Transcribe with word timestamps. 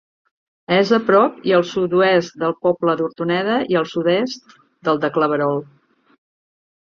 És 0.75 0.91
a 0.95 0.99
prop 1.09 1.35
i 1.49 1.51
al 1.57 1.65
sud-oest 1.71 2.39
del 2.43 2.55
poble 2.67 2.95
d'Hortoneda 3.01 3.57
i 3.75 3.79
al 3.81 3.87
sud-est 3.91 4.57
del 4.89 5.01
de 5.05 5.11
Claverol. 5.19 5.63